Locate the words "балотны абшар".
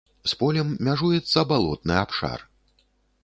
1.53-2.39